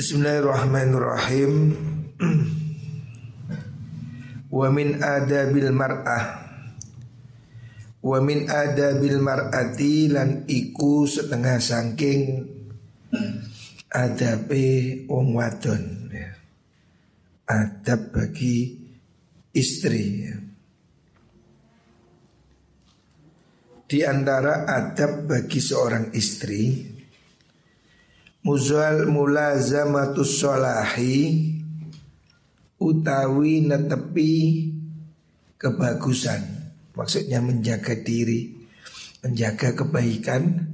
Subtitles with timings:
[0.00, 1.76] Bismillahirrahmanirrahim
[4.48, 6.24] Wa min adabil mar'ah
[8.00, 12.48] Wa min adabil mar'ati lan iku setengah sangking
[13.92, 16.32] adabe wong wadon ya.
[17.44, 18.80] Adab bagi
[19.52, 20.36] istri ya.
[23.84, 26.89] Di antara adab bagi seorang istri
[28.40, 31.52] Muzal mulazamatus solahi
[32.80, 34.32] utawi netepi
[35.60, 36.72] kebagusan.
[36.96, 38.56] Maksudnya menjaga diri,
[39.20, 40.72] menjaga kebaikan.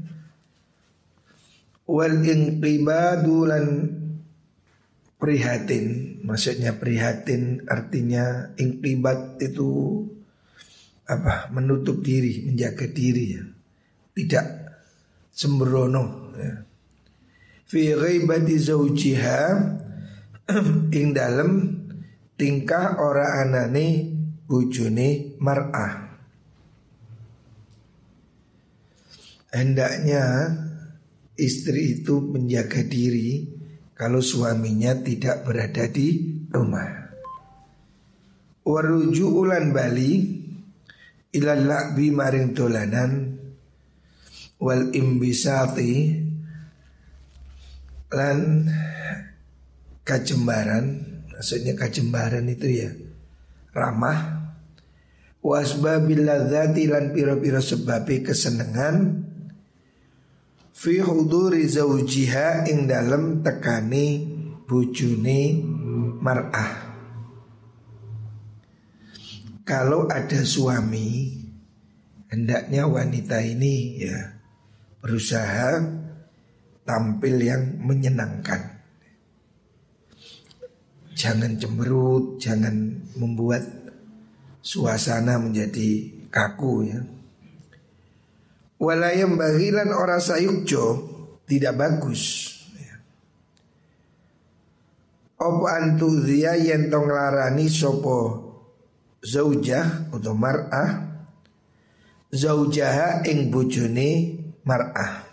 [1.91, 3.67] Wal inqibadu lan
[5.19, 6.19] prihatin.
[6.23, 10.03] Maksudnya prihatin artinya inqibat itu
[11.07, 11.51] apa?
[11.51, 13.43] Menutup diri, menjaga diri ya.
[14.15, 14.47] Tidak
[15.35, 16.66] sembrono ya.
[17.67, 19.43] Fi ghaibati zawjiha
[20.99, 21.51] ing dalem
[22.39, 24.15] tingkah ora anane
[24.47, 26.07] bojone mar'ah.
[29.51, 30.55] Hendaknya
[31.35, 33.51] istri itu menjaga diri
[33.99, 37.09] kalau suaminya tidak berada di rumah.
[38.63, 40.13] Waruju ulan bali
[41.35, 43.11] ilal la'bi maring dolanan
[44.63, 45.93] wal imbisati
[48.11, 48.69] lan
[50.07, 52.91] kajembaran Maksudnya kajembaran itu ya
[53.77, 54.49] ramah.
[55.45, 59.23] Wasbabil ladzati lan pira-pira sebabe kesenengan
[60.73, 64.27] fi huduri zaujiha ing dalem tekani
[64.65, 65.61] bujune
[66.19, 66.89] mar'ah.
[69.63, 71.37] Kalau ada suami
[72.33, 74.41] hendaknya wanita ini ya
[74.99, 75.96] berusaha
[76.87, 78.77] tampil yang menyenangkan
[81.17, 83.65] Jangan cemberut, jangan membuat
[84.61, 87.01] suasana menjadi kaku ya.
[88.77, 90.85] Walayam bagilan orang sayukjo
[91.49, 92.53] tidak bagus.
[92.77, 93.01] Ya.
[95.41, 98.45] Opo antu dia yang tong larani sopo
[99.25, 101.17] zaujah atau mar'ah
[102.29, 104.37] zaujaha ing bojone
[104.69, 105.26] mar'ah.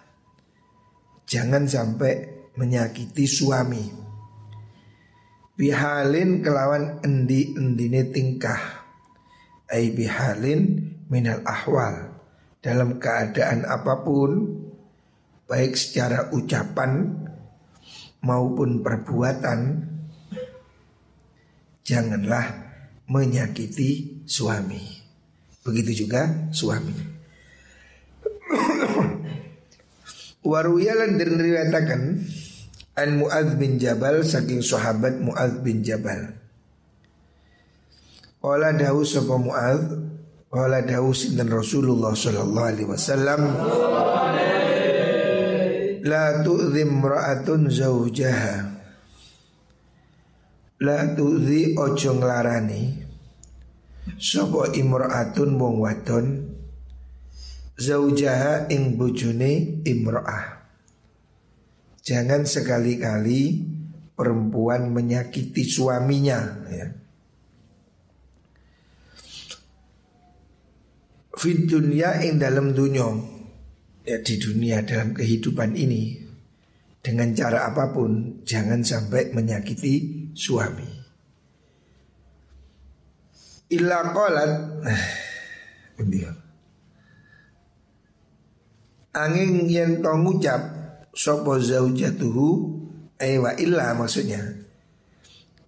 [1.34, 2.14] Jangan sampai
[2.62, 3.82] menyakiti suami.
[5.58, 8.62] Bihalin kelawan endi endine tingkah.
[9.66, 12.22] Ai bihalin minal ahwal.
[12.62, 14.62] Dalam keadaan apa pun
[15.50, 17.18] baik secara ucapan
[18.22, 19.90] maupun perbuatan
[21.82, 22.46] janganlah
[23.10, 25.02] menyakiti suami.
[25.66, 26.94] Begitu juga suami
[30.44, 32.24] waruyalan dan
[32.94, 36.38] An Mu'adz bin Jabal saking sahabat Mu'adz bin Jabal.
[38.38, 40.14] Qala dawu sapa Mu'adz
[40.54, 43.42] Qala dawu sinten Rasulullah sallallahu alaihi wasallam?
[46.06, 48.56] La tu'zim ra'atun zawjaha.
[50.86, 53.02] La tu'zi ojo nglarani.
[54.22, 56.53] Sapa imra'atun wong wadon
[57.74, 60.62] Zawjaha ing bojone imra'ah
[62.04, 63.66] Jangan sekali-kali
[64.14, 66.40] perempuan menyakiti suaminya
[66.70, 66.88] ya.
[71.34, 73.10] Fit dunia ing dalam dunia
[74.06, 76.22] Ya di dunia dalam kehidupan ini
[77.02, 80.90] Dengan cara apa pun Jangan sampai menyakiti suami.
[83.74, 84.52] Illa qalat
[89.14, 90.62] Angin yang tau ngucap
[91.14, 92.50] Sopo zaujatuhu?
[93.22, 94.42] Ewa illa maksudnya.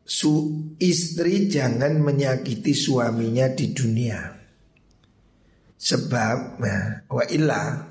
[0.01, 0.49] Su
[0.81, 4.17] istri jangan menyakiti suaminya di dunia.
[5.77, 7.85] Sebab nah, Wa illa.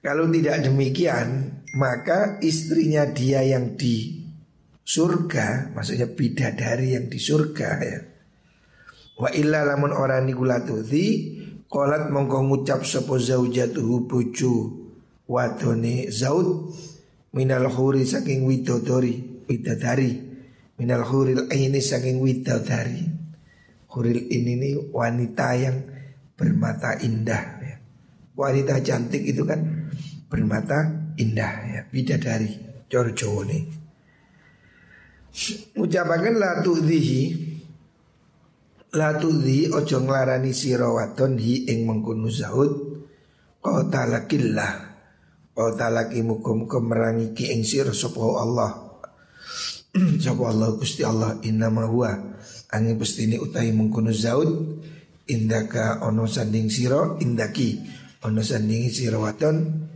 [0.00, 4.24] Kalau tidak demikian Maka istrinya dia yang di
[4.80, 8.00] surga Maksudnya bidadari yang di surga ya.
[9.20, 11.36] Wa illa lamun orang nikulatuti
[11.70, 14.74] Kolat mongko ngucap sopo zaujatuhu bojo
[15.30, 16.74] wadone zaud
[17.30, 20.28] minal huri saking widodori widadari.
[20.80, 23.04] Minal huril ini saking widodari
[23.92, 25.76] huril ini nih wanita yang
[26.34, 27.76] bermata indah ya.
[28.32, 29.60] wanita cantik itu kan
[30.26, 31.80] bermata indah ya.
[31.86, 32.50] Bidadari
[32.90, 33.62] cor Jawa nih
[35.78, 37.22] ucapakan la tu'dhihi
[38.90, 42.74] La tudhi ojo nglarani sira wadon hi ing mengkono zaud
[43.62, 44.90] qatalakillah
[45.54, 48.70] Wa talaki mukum merangi ki ing sira sapa Allah.
[50.24, 52.10] sapa Allah Gusti Allah innama huwa
[52.72, 54.48] angin pestine utahi mengkono zaud
[55.28, 57.76] indaka ono sanding sira indaki
[58.26, 59.86] ono sanding sira wadon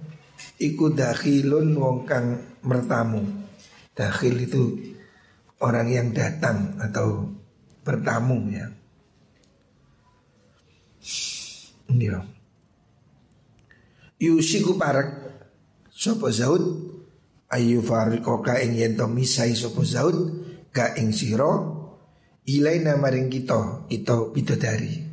[0.61, 3.25] iku dakhilun wong kang mertamu.
[3.95, 4.63] Dakhil itu
[5.63, 7.31] orang yang datang atau
[7.83, 8.84] bertamu ya.
[11.91, 12.25] Iya.
[14.21, 15.25] Yusiku parak
[15.95, 16.91] Sopo zaud
[17.55, 20.43] ayu farikoka ing yen to misai sopo zaud
[20.75, 21.55] ka ing sira
[22.51, 25.07] ilaina maring kita kita bidadari.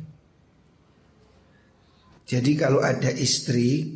[2.26, 3.94] Jadi kalau ada istri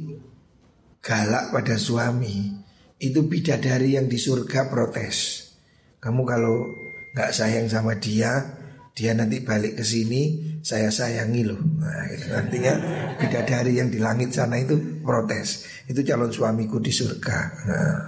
[1.02, 2.54] galak pada suami
[3.02, 5.50] itu bidadari yang di surga protes.
[5.98, 6.70] Kamu kalau
[7.18, 8.56] nggak sayang sama dia,
[8.94, 11.62] dia nanti balik ke sini saya sayangi loh.
[11.62, 12.74] Nah, itu artinya
[13.22, 15.62] bidadari yang di langit sana itu protes.
[15.86, 17.38] Itu calon suamiku di surga.
[17.70, 17.98] Nah,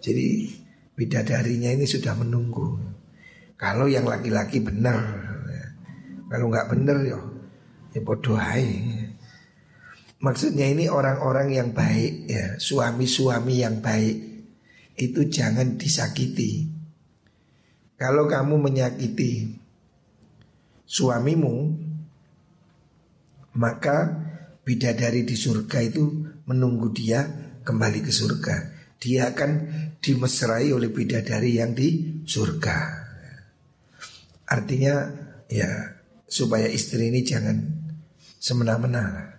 [0.00, 0.48] jadi
[0.96, 2.80] bidadarinya ini sudah menunggu.
[3.60, 5.04] Kalau yang laki-laki benar,
[6.32, 7.20] kalau nggak benar yo,
[7.92, 8.40] ya bodoh
[10.20, 14.16] Maksudnya ini orang-orang yang baik ya, suami-suami yang baik
[14.96, 16.72] itu jangan disakiti.
[18.00, 19.59] Kalau kamu menyakiti
[20.90, 21.70] suamimu
[23.54, 23.96] maka
[24.66, 27.22] bidadari di surga itu menunggu dia
[27.62, 28.56] kembali ke surga.
[29.00, 29.50] Dia akan
[30.02, 32.76] dimesrai oleh bidadari yang di surga.
[34.50, 34.94] Artinya
[35.46, 35.70] ya
[36.26, 37.56] supaya istri ini jangan
[38.42, 39.30] semena-mena.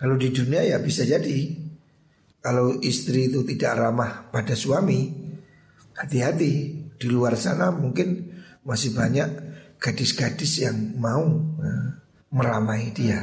[0.00, 1.68] Kalau di dunia ya bisa jadi
[2.40, 5.12] kalau istri itu tidak ramah pada suami,
[5.92, 6.52] hati-hati
[6.96, 8.32] di luar sana mungkin
[8.64, 9.49] masih banyak
[9.80, 11.24] gadis-gadis yang mau
[11.56, 11.88] uh,
[12.30, 13.18] meramai dia.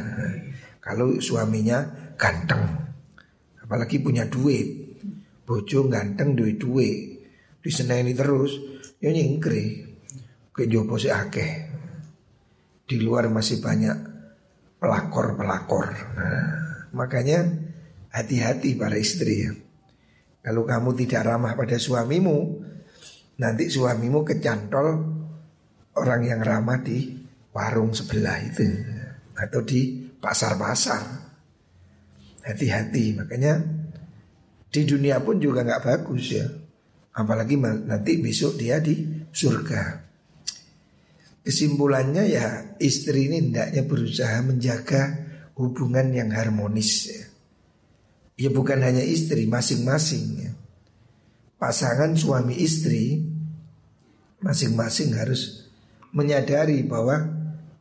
[0.82, 1.84] kalau suaminya
[2.18, 2.64] ganteng,
[3.62, 4.98] apalagi punya duit,
[5.46, 7.22] bojo ganteng duit duit,
[7.62, 8.58] diseneni terus,
[8.98, 9.86] ya nyingkri,
[10.52, 11.70] ke jopo si akeh.
[12.88, 13.98] Di luar masih banyak
[14.80, 15.88] pelakor-pelakor.
[16.16, 16.48] Nah,
[16.96, 17.44] makanya
[18.16, 19.52] hati-hati para istri ya.
[20.40, 22.64] Kalau kamu tidak ramah pada suamimu,
[23.44, 25.17] nanti suamimu kecantol
[25.98, 27.18] orang yang ramah di
[27.52, 28.66] warung sebelah itu
[29.34, 31.26] atau di pasar-pasar.
[32.48, 33.60] Hati-hati, makanya
[34.72, 36.48] di dunia pun juga nggak bagus ya.
[37.18, 39.04] Apalagi nanti besok dia di
[39.34, 40.08] surga.
[41.44, 45.28] Kesimpulannya ya istri ini hendaknya berusaha menjaga
[45.60, 47.24] hubungan yang harmonis ya.
[48.38, 50.52] Ya bukan hanya istri, masing-masing ya.
[51.58, 53.26] Pasangan suami istri
[54.40, 55.67] masing-masing harus
[56.14, 57.20] menyadari bahwa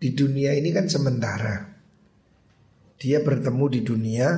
[0.01, 1.77] di dunia ini kan sementara.
[2.97, 4.29] Dia bertemu di dunia,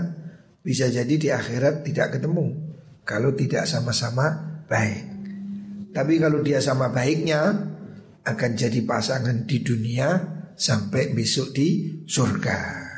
[0.64, 2.58] bisa jadi di akhirat tidak ketemu
[3.06, 5.04] kalau tidak sama-sama baik.
[5.96, 7.40] Tapi kalau dia sama baiknya
[8.28, 10.08] akan jadi pasangan di dunia
[10.52, 11.68] sampai besok di
[12.04, 12.88] surga.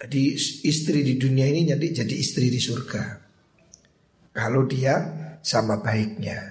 [0.00, 0.22] Jadi
[0.64, 3.20] istri di dunia ini jadi jadi istri di surga.
[4.32, 4.96] Kalau dia
[5.44, 6.49] sama baiknya.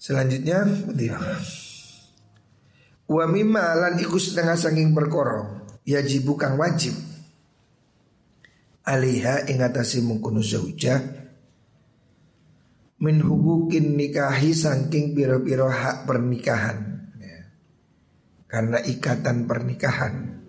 [0.00, 0.64] Selanjutnya
[3.10, 6.96] Wa mimma lan iku setengah saking perkara yajibu kang wajib.
[8.88, 11.04] Alaiha ing atase mungkunu zauja
[13.00, 16.78] min hubukin nikahi saking piro-piro hak pernikahan.
[17.20, 17.40] Ya.
[18.48, 20.40] karena ikatan pernikahan.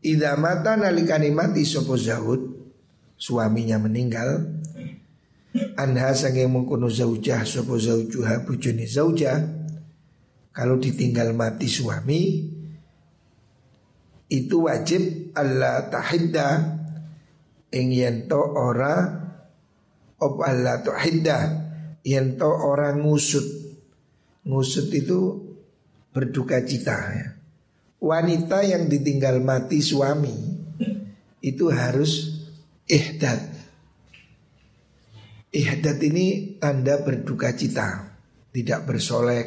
[0.00, 2.40] Ida mata nalikani mati zaud
[3.20, 4.58] suaminya meninggal
[5.50, 9.58] Anha sange mengkono zaujah sopo zaujuha bujuni zaujah.
[10.50, 12.22] Kalau ditinggal mati suami
[14.30, 16.78] Itu wajib Allah tahidda.
[17.74, 18.94] Ing yento ora
[20.22, 21.38] Op Allah tahidda?
[22.06, 23.46] Yento orang ngusut.
[24.46, 25.18] Ngusut itu
[26.14, 27.28] berduka cita ya.
[27.98, 30.34] Wanita yang ditinggal mati suami
[31.42, 32.38] Itu harus
[32.86, 33.49] ihdad
[35.50, 38.06] Ihdat ini tanda berduka cita
[38.54, 39.46] Tidak bersolek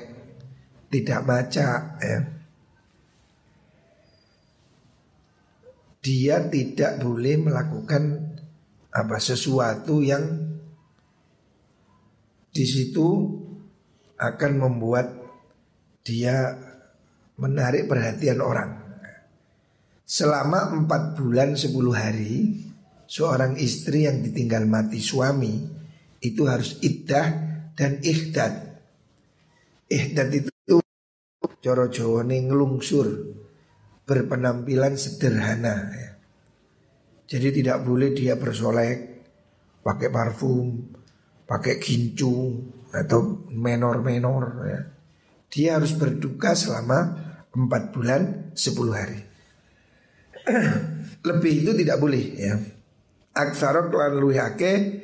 [0.91, 1.67] Tidak baca
[1.99, 2.19] ya.
[6.03, 8.03] Dia tidak boleh melakukan
[8.91, 10.51] apa sesuatu yang
[12.51, 13.07] di situ
[14.19, 15.09] akan membuat
[16.03, 16.53] dia
[17.39, 18.83] menarik perhatian orang.
[20.03, 22.61] Selama empat bulan sepuluh hari,
[23.07, 25.82] seorang istri yang ditinggal mati suami
[26.23, 27.27] itu harus iddah
[27.75, 28.79] dan ihdad.
[29.91, 30.49] Ihdad itu
[31.63, 33.07] coro Jawa ngelungsur
[34.07, 36.09] berpenampilan sederhana ya.
[37.27, 39.23] Jadi tidak boleh dia bersolek
[39.83, 40.91] pakai parfum,
[41.47, 42.59] pakai gincu
[42.91, 44.81] atau menor-menor ya.
[45.53, 47.19] Dia harus berduka selama
[47.53, 48.21] 4 bulan
[48.55, 49.21] 10 hari.
[51.29, 52.55] Lebih itu tidak boleh ya.
[53.33, 55.02] Aksara klan luhake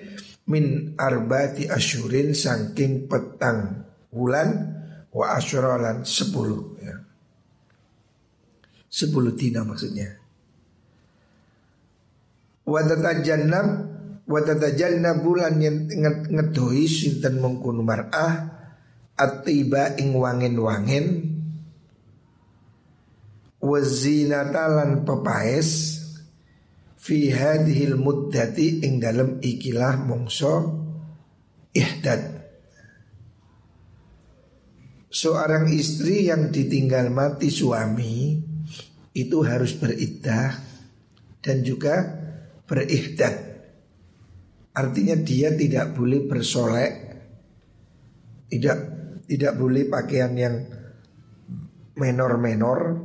[0.49, 4.49] min arbati asyurin saking petang bulan
[5.13, 6.97] wa asyuralan sepuluh ya.
[8.89, 10.17] Sepuluh dina maksudnya.
[12.65, 13.67] Wa tatajannab
[14.25, 15.85] wa tatajannab bulan yang
[16.29, 18.49] ngedoi sinten mengkunu mar'ah
[19.13, 21.05] atiba ing wangen-wangen
[23.59, 25.98] wa zinatalan pepaes
[26.99, 30.83] fi hadhil muddati ing dalam ikilah mongso
[31.71, 32.39] ihdad
[35.09, 38.37] Seorang istri yang ditinggal mati suami
[39.17, 40.53] itu harus beriddah
[41.41, 41.97] dan juga
[42.69, 43.33] berihdad.
[44.69, 46.93] Artinya dia tidak boleh bersolek,
[48.53, 48.77] tidak
[49.25, 50.55] tidak boleh pakaian yang
[51.97, 53.01] menor-menor,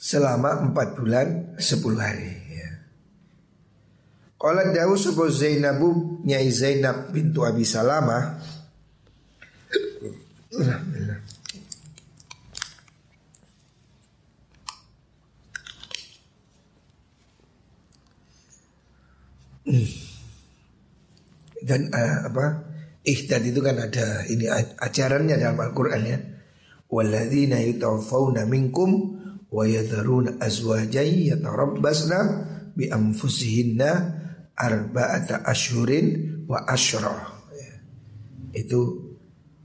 [0.00, 2.32] selama empat bulan sepuluh hari.
[2.48, 2.70] Ya.
[4.40, 8.40] Kalau Dawu sebuah Zainabu Nyai Zainab bintu Abi Salamah
[21.60, 22.44] Dan uh, apa
[23.04, 24.48] Ihdad itu kan ada ini
[24.80, 26.18] ajarannya dalam Al-Quran ya
[26.90, 29.19] Walladzina yutawaffawna minkum
[29.50, 32.18] wa yadharuna azwajan yatarabbasna
[32.74, 33.90] bi anfusihinna
[34.54, 35.46] arba'ata
[36.46, 37.16] wa asyra.
[37.54, 37.72] Ya.
[38.54, 39.10] Itu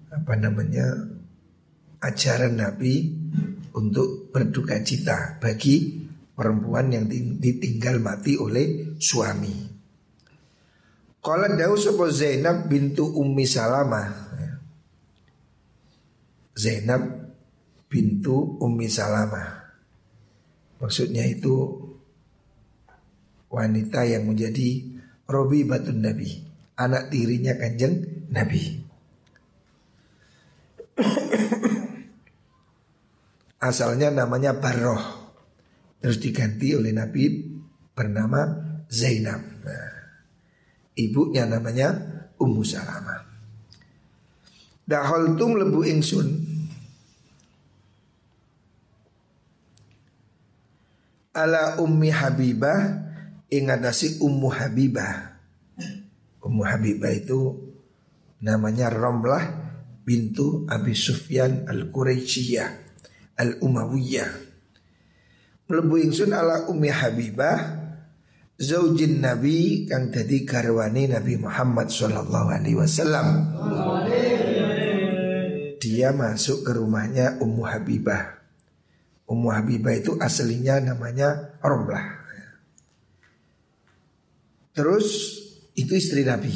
[0.09, 0.85] apa namanya
[2.01, 3.13] ajaran Nabi
[3.75, 7.05] untuk berduka cita bagi perempuan yang
[7.39, 9.75] ditinggal mati oleh suami.
[11.25, 14.09] Kalau Daud sapa Zainab bintu Ummi Salamah.
[14.37, 14.53] Ya.
[16.53, 17.01] Zainab
[17.89, 19.54] bintu Ummi Salamah.
[20.79, 21.55] Maksudnya itu
[23.47, 24.83] wanita yang menjadi
[25.25, 26.43] Robi Batun Nabi,
[26.75, 28.83] anak tirinya kanjeng Nabi.
[33.69, 35.31] Asalnya namanya Barroh,
[36.03, 37.41] terus diganti oleh Nabi
[37.95, 38.45] bernama
[38.91, 39.41] Zainab.
[39.65, 39.89] Nah,
[40.93, 41.95] ibunya namanya
[42.37, 43.23] Ummu Salamah.
[44.85, 46.54] Daholtum lebu ingsun
[51.35, 53.03] ala ummi Habibah
[53.51, 55.35] ingatasi ummu Habibah.
[56.39, 57.59] Ummu Habibah itu
[58.39, 59.43] namanya Romlah
[60.07, 62.69] bintu Abi Sufyan al-Quraisyiyah
[63.35, 64.31] al-Umayyah.
[65.67, 67.57] Melebu ingsun ala ummi Habibah
[68.55, 73.27] zaujin Nabi kang dadi garwane Nabi Muhammad sallallahu alaihi wasallam.
[75.81, 78.44] Dia masuk ke rumahnya Ummu Habibah.
[79.25, 82.25] Ummu Habibah itu aslinya namanya Romlah.
[84.75, 85.07] Terus
[85.73, 86.51] itu istri Nabi.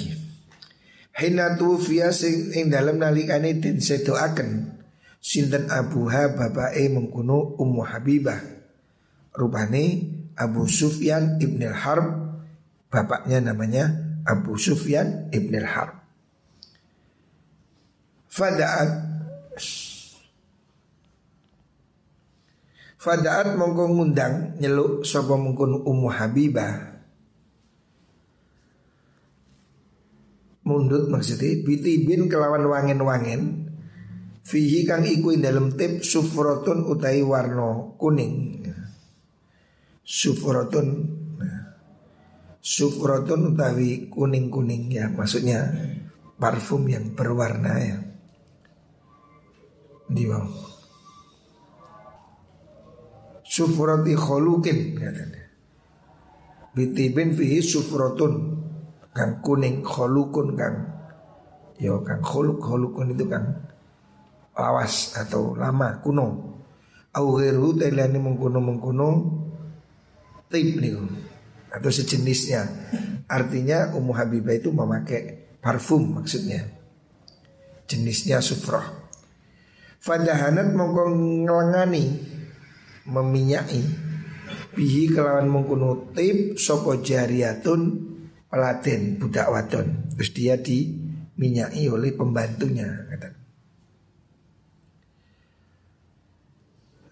[1.15, 4.79] Hina tufiya sing ing dalam nalikane den sedoaken
[5.19, 8.39] sinten abuha bapake mengkuno Ummu Habibah.
[9.33, 9.83] Rupane
[10.35, 12.05] Abu Sufyan ibn al-Harb
[12.91, 13.91] bapaknya namanya
[14.27, 15.95] Abu Sufyan ibn al-Harb.
[18.29, 18.89] Fadaat
[22.99, 26.99] Fadaat mongko ngundang nyeluk sapa mungkun Ummu Habibah.
[30.67, 33.71] Mundut maksudnya bitibin kelawan wangen-wangen
[34.43, 38.67] Fihi kang iku dalam tip sufrotun utai warno kuning.
[40.03, 40.87] Sufrotun
[42.59, 45.71] Sufrotun utawi kuning-kuning ya Maksudnya
[46.35, 47.97] parfum yang berwarna ya.
[50.09, 50.27] Di
[53.59, 55.43] sufrati kholukin katanya.
[56.71, 58.55] Bitibin fihi sufratun
[59.11, 60.75] kang kuning kholukun kang
[61.75, 63.67] yo kang kholuk kholukun itu kang
[64.55, 66.27] lawas atau lama kuno.
[67.09, 69.07] Au ghairu tailani mengkuno mengkuno
[70.47, 70.95] tip nih
[71.73, 72.63] atau sejenisnya.
[73.29, 76.69] Artinya Ummu Habibah itu memakai parfum maksudnya.
[77.89, 78.85] Jenisnya sufrah.
[79.99, 82.03] Fadahanat mongko ngelengani
[83.09, 83.83] meminyai
[84.77, 87.81] bihi kelawan mengkuno tip sopo jariatun
[88.49, 89.87] peladen budak wadon.
[90.15, 93.29] Terus dia diminyai oleh pembantunya kata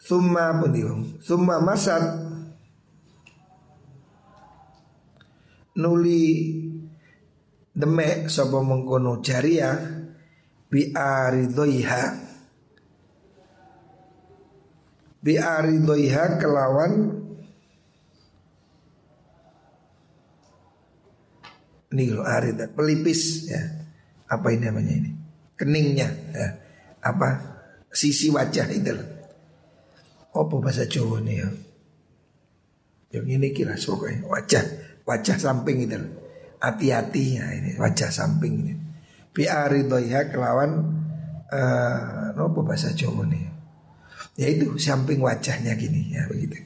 [0.08, 2.04] Summa pendiung Summa masat
[5.78, 6.58] nuli
[7.78, 9.78] demek sapa mengkono jariah
[10.68, 10.90] bi
[15.22, 16.94] aridhoiha bi aridhoiha kelawan
[21.94, 23.62] ini lo arid pelipis ya.
[24.28, 25.12] Apa ini namanya ini?
[25.56, 26.48] Keningnya ya.
[27.00, 27.58] Apa?
[27.88, 28.94] Sisi wajah itu
[30.38, 31.50] apa bahasa Jawa nih ya?
[33.18, 34.66] Yang ini kira pokoknya wajah.
[35.08, 35.96] Wajah samping itu
[36.60, 38.74] hati-hati ya ini wajah samping ini.
[39.32, 40.72] Biari doya kelawan
[41.48, 43.57] uh, apa bahasa Jawa nih
[44.38, 46.62] ya itu samping wajahnya gini ya begitu.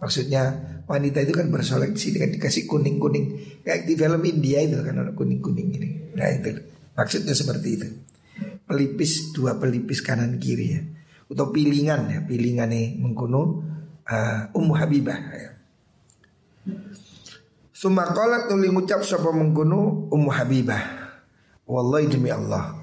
[0.00, 0.56] Maksudnya
[0.88, 4.96] wanita itu kan bersolek sini kan dikasih kuning kuning kayak di film India itu kan
[4.96, 5.88] ada kuning kuning ini.
[6.16, 6.56] Nah itu.
[6.96, 7.88] Maksudnya seperti itu.
[8.64, 10.80] Pelipis dua pelipis kanan kiri ya.
[11.28, 12.18] Atau pilingan ya.
[12.24, 13.40] Pilingan nih mengkuno
[14.08, 15.50] uh, Ummu Habibah ya.
[17.76, 20.82] Sumakolat nuli ngucap sapa mengkuno Ummu Habibah.
[21.68, 22.76] Wallahi demi Allah.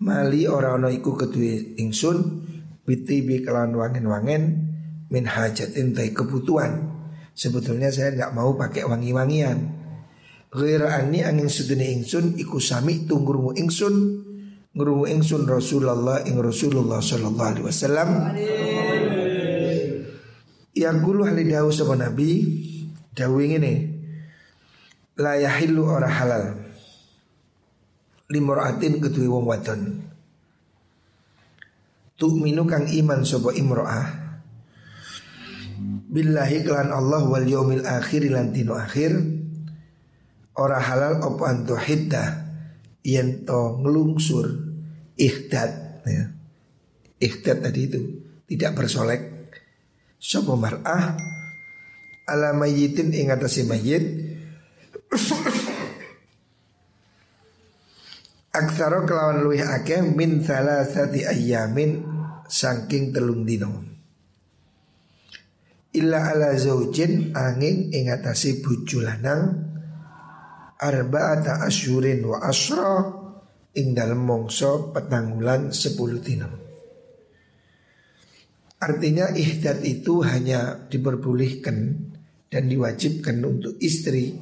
[0.00, 1.16] Mali orang orang iku
[1.78, 2.43] ingsun
[2.84, 4.74] Bitibi kelawan wangen-wangen
[5.12, 6.90] Min hajatin tay kebutuhan.
[7.34, 9.58] Sebetulnya saya nggak mau pakai wangi-wangian.
[10.54, 13.94] Ghaira'ani angin sedene ingsun Iku sami tunggurumu ingsun.
[14.74, 18.10] Ngrungu ingsun Rasulullah ing Rasulullah sallallahu alaihi wasallam.
[20.74, 22.30] Yang gulu hali dawu sama Nabi
[23.14, 23.86] Dawu ini
[25.22, 26.58] la yahillu ora halal.
[28.26, 30.03] Limraatin kedue wong wadon
[32.18, 34.24] tu'minu kang iman sapa imro'ah?
[36.14, 39.18] Billahi kelan Allah wal yaumil akhir lan dino akhir.
[40.54, 42.28] Ora halal apa antu hiddah
[43.02, 44.46] yen to ngelungsur
[45.18, 46.30] ihdad ya.
[47.18, 48.00] ihdad tadi itu
[48.46, 49.22] tidak bersolek.
[50.22, 51.18] Sapa mar'ah?
[52.24, 54.32] Ala mayyitin ing atase mayyit
[58.54, 62.13] Aksaro kelawan luwih akeh min salah sati ayamin
[62.46, 63.72] saking telung dino.
[65.94, 69.42] Illa ala zaujin angin ing atase bojo lanang
[70.78, 72.98] arba'ata asyurin wa asra
[73.78, 76.50] ing dalem mongso petanggulan sepuluh dino.
[78.84, 81.76] Artinya ihdad itu hanya diperbolehkan
[82.52, 84.36] dan diwajibkan untuk istri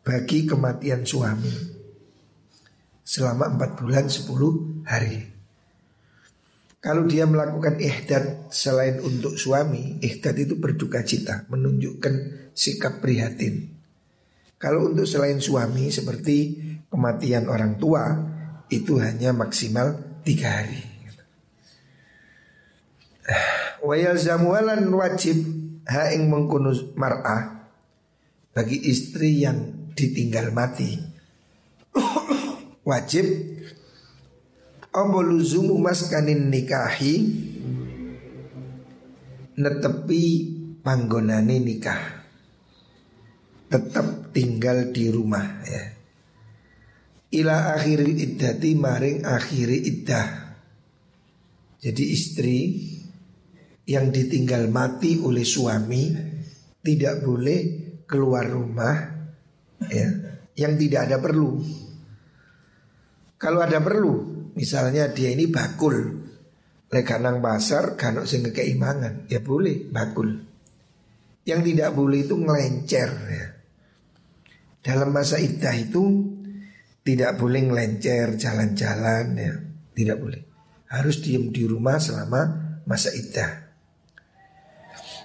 [0.00, 1.52] bagi kematian suami
[3.04, 5.27] selama 4 bulan 10 hari.
[6.88, 13.76] Kalau dia melakukan ihdad selain untuk suami, ihdad itu berduka cita, menunjukkan sikap prihatin.
[14.56, 16.56] Kalau untuk selain suami seperti
[16.88, 18.08] kematian orang tua
[18.72, 20.80] itu hanya maksimal tiga hari.
[23.84, 25.44] Wayal zamualan wajib
[25.84, 27.68] haing mengkunus mar'ah
[28.56, 30.96] bagi istri yang ditinggal mati
[32.88, 33.28] wajib
[35.06, 37.14] luzumu maskanin nikahi
[39.58, 40.22] netepi
[40.80, 42.02] panggonane nikah.
[43.68, 45.84] Tetap tinggal di rumah ya.
[47.28, 50.28] Ila akhiri iddati maring akhiri iddah.
[51.76, 52.58] Jadi istri
[53.84, 56.16] yang ditinggal mati oleh suami
[56.80, 57.60] tidak boleh
[58.08, 58.96] keluar rumah
[59.92, 60.08] ya.
[60.56, 61.60] Yang tidak ada perlu.
[63.38, 65.96] Kalau ada perlu, misalnya dia ini bakul,
[66.88, 70.28] lekanang pasar, kanok sing keimangan, ya boleh bakul.
[71.44, 73.46] Yang tidak boleh itu ngelencer ya.
[74.78, 76.04] Dalam masa iddah itu
[77.04, 79.54] tidak boleh ngelencer jalan-jalan ya,
[79.96, 80.42] tidak boleh.
[80.88, 82.40] Harus diem di rumah selama
[82.88, 83.68] masa iddah.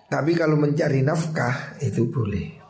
[0.08, 2.64] Tapi kalau mencari nafkah itu boleh.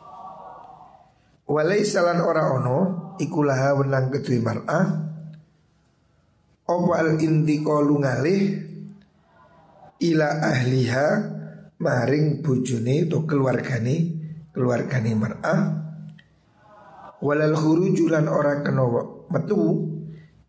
[1.44, 5.13] Walai salan ora ono ikulaha wenang ketui mar'ah
[6.64, 8.56] Opo al intiko lungalih
[10.00, 11.06] ila ahliha
[11.76, 13.96] maring bujune atau keluargane
[14.48, 15.60] keluargane mar'ah.
[17.20, 17.56] Walal
[17.92, 18.84] julan ora kena
[19.28, 19.60] metu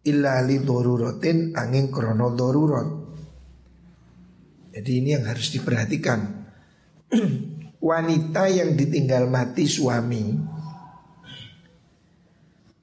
[0.07, 2.87] illa li daruratin angin krono darurat.
[4.75, 6.19] Jadi ini yang harus diperhatikan.
[7.91, 10.23] Wanita yang ditinggal mati suami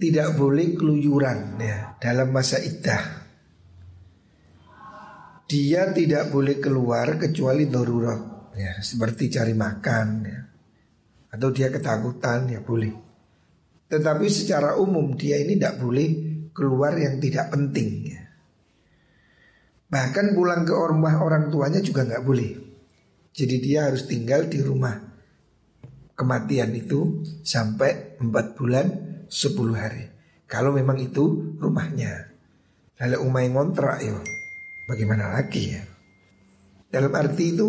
[0.03, 3.22] tidak boleh keluyuran ya dalam masa iddah.
[5.53, 10.41] Dia tidak boleh keluar kecuali darurat ya seperti cari makan ya.
[11.29, 12.93] Atau dia ketakutan ya boleh.
[13.85, 16.09] Tetapi secara umum dia ini tidak boleh
[16.57, 18.23] keluar yang tidak penting ya.
[19.93, 22.53] Bahkan pulang ke rumah orang tuanya juga nggak boleh.
[23.37, 24.97] Jadi dia harus tinggal di rumah
[26.17, 28.87] kematian itu sampai 4 bulan
[29.29, 29.29] 10
[29.77, 30.09] hari.
[30.49, 32.33] Kalau memang itu rumahnya.
[33.05, 34.21] Lalu umai ngontrak yo.
[34.87, 35.83] Bagaimana lagi ya?
[36.93, 37.69] Dalam arti itu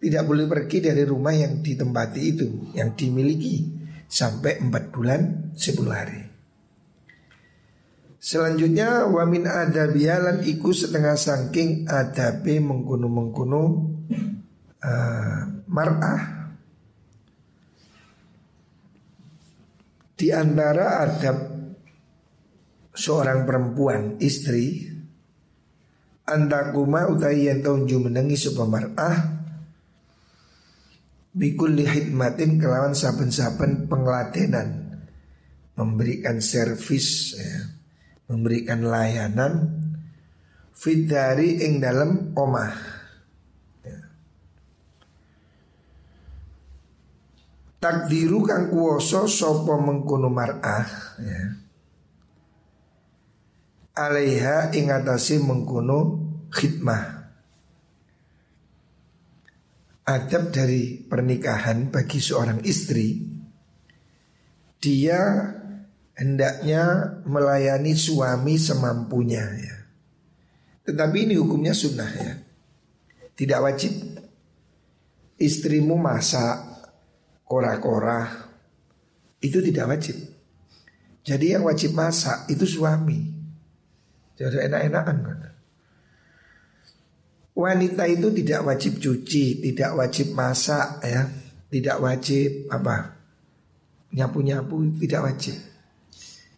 [0.00, 3.66] tidak boleh pergi dari rumah yang ditempati itu, yang dimiliki
[4.08, 6.20] sampai 4 bulan 10 hari.
[8.20, 13.62] Selanjutnya wamin adabiyalan iku setengah sangking adabe mengkuno mengkuno
[14.84, 16.52] uh, mar'ah
[20.20, 21.38] di antara adab
[22.92, 24.84] seorang perempuan istri
[26.30, 29.16] antakuma utai yang tahu jumenengi sebuah mar'ah
[31.34, 34.98] bikul hikmatin kelawan saben-saben pengladenan
[35.74, 37.80] memberikan servis ya
[38.30, 39.74] memberikan layanan
[40.80, 42.72] fitari ing dalam omah.
[43.82, 44.00] Ya.
[47.82, 50.88] Takdiru kang kuoso sopo mengkono mar'ah
[51.20, 51.42] ya.
[53.98, 56.19] Alaiha ing atase mengkono
[56.50, 57.18] khidmah
[60.10, 63.22] Adab dari pernikahan bagi seorang istri
[64.82, 65.54] Dia
[66.20, 69.76] hendaknya melayani suami semampunya ya.
[70.84, 72.34] Tetapi ini hukumnya sunnah ya.
[73.32, 73.92] Tidak wajib.
[75.40, 76.84] Istrimu masak
[77.48, 78.28] kora-kora
[79.40, 80.16] itu tidak wajib.
[81.24, 83.24] Jadi yang wajib masak itu suami.
[84.36, 85.49] Jadi enak-enakan kan.
[87.50, 91.28] Wanita itu tidak wajib cuci, tidak wajib masak ya,
[91.68, 93.20] tidak wajib apa?
[94.14, 95.56] Nyapu-nyapu tidak wajib.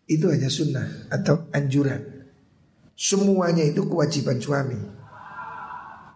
[0.07, 2.01] Itu hanya sunnah atau anjuran.
[2.93, 4.79] Semuanya itu kewajiban suami.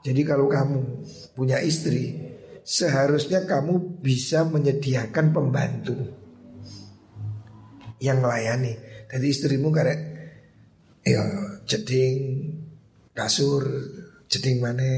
[0.07, 1.03] Jadi kalau kamu
[1.35, 2.15] punya istri
[2.67, 5.95] Seharusnya kamu bisa menyediakan pembantu
[8.03, 8.75] Yang melayani.
[9.07, 10.01] Jadi istrimu karek
[11.07, 11.23] Ya
[11.62, 12.19] jeding
[13.15, 13.62] Kasur
[14.27, 14.91] Jeding mana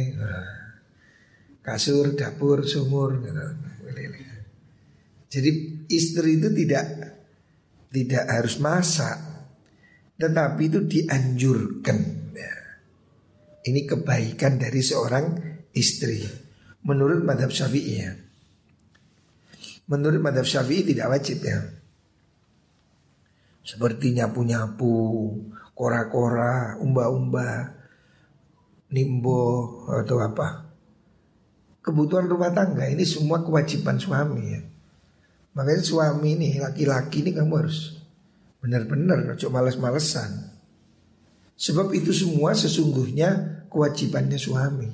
[1.69, 3.45] Kasur, dapur, sumur gitu.
[5.29, 5.51] Jadi
[5.93, 6.85] istri itu tidak
[7.93, 9.17] tidak harus masak,
[10.17, 11.99] tetapi itu dianjurkan.
[12.33, 12.55] Ya.
[13.69, 15.27] Ini kebaikan dari seorang
[15.77, 16.25] istri.
[16.89, 18.17] Menurut madhab syafi'i ya.
[19.93, 21.61] Menurut madhab syafi'i tidak wajib ya.
[23.61, 24.97] Seperti nyapu-nyapu,
[25.77, 27.78] kora-kora, umba-umba,
[28.93, 30.69] nimbo atau apa.
[31.85, 34.61] Kebutuhan rumah tangga ini semua kewajiban suami ya.
[35.57, 37.99] Makanya suami nih laki-laki ini kamu harus
[38.63, 40.55] benar-benar cuma males-malesan.
[41.59, 44.91] Sebab itu semua sesungguhnya kewajibannya suami.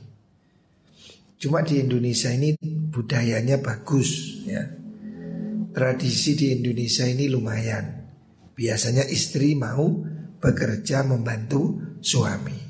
[1.37, 2.57] Cuma di Indonesia ini
[2.89, 4.65] budayanya bagus ya.
[5.77, 7.85] Tradisi di Indonesia ini lumayan.
[8.57, 10.07] Biasanya istri mau
[10.41, 12.64] bekerja membantu suami.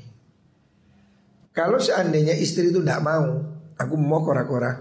[1.55, 3.39] Kalau seandainya istri itu tidak mau,
[3.79, 4.75] aku mau kora-kora,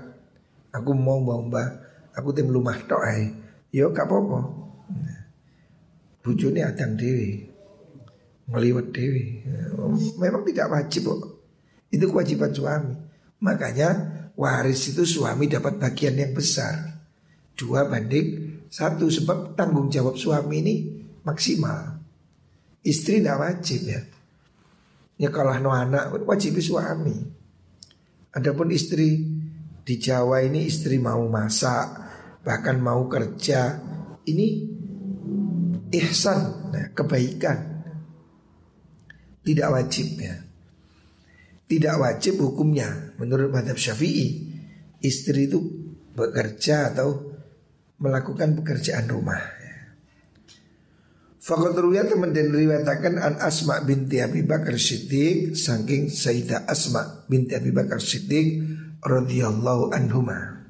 [0.74, 1.84] aku mau mbak-mbak,
[2.14, 3.02] Aku tim lumah tok.
[3.74, 4.38] Yo gak apa-apa.
[6.22, 7.50] Bujune adang dewi.
[8.46, 9.42] Ngeliwet dewi.
[10.22, 11.22] Memang tidak wajib kok.
[11.90, 12.94] Itu kewajiban suami.
[13.42, 13.88] Makanya
[14.38, 17.02] waris itu suami dapat bagian yang besar.
[17.54, 20.74] Dua banding satu sebab tanggung jawab suami ini
[21.26, 21.98] maksimal.
[22.82, 24.00] Istri tidak wajib ya.
[25.18, 27.16] Kalau no anak wajib suami.
[28.34, 29.22] Adapun istri
[29.86, 31.86] di Jawa ini istri mau masak,
[32.42, 33.78] bahkan mau kerja
[34.26, 34.74] ini
[35.94, 37.86] ihsan nah, kebaikan
[39.46, 40.34] tidak wajib ya
[41.70, 44.52] tidak wajib hukumnya menurut madhab syafi'i
[45.04, 45.60] istri itu
[46.14, 47.34] bekerja atau
[47.98, 49.40] melakukan pekerjaan rumah.
[51.44, 57.52] Fakat ruya teman dan riwayatakan an Asma binti Abi Bakar Siddiq saking Sayyidah Asma binti
[57.52, 58.64] Abi Bakar Siddiq
[59.04, 60.64] radhiyallahu anhumah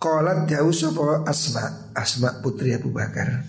[0.00, 3.44] Qalat dawu sapa Asma, Asma putri Abu Bakar.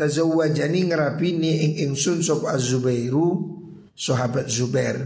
[0.00, 3.44] Tazawwajani ngerapini ing ingsun sapa Az-Zubairu
[3.92, 4.96] sahabat Zubair,